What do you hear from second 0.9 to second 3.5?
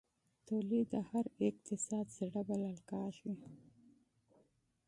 د هر اقتصاد زړه بلل کېږي.